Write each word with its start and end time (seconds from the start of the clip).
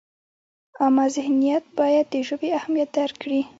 عامه 0.81 1.05
ذهنیت 1.15 1.63
باید 1.79 2.05
د 2.13 2.15
ژبې 2.27 2.49
اهمیت 2.59 2.89
درک 2.97 3.15
کړي. 3.23 3.41